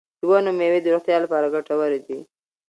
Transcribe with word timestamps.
د 0.19 0.21
ونو 0.29 0.51
میوې 0.59 0.79
د 0.83 0.87
روغتیا 0.95 1.17
لپاره 1.23 1.51
ګټورې 1.55 1.99
دي. 2.05 2.19